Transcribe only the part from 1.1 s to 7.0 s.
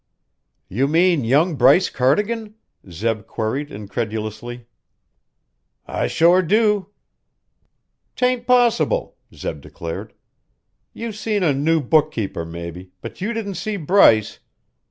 young Bryce Cardigan?" Zeb queried incredulously. "I shore do."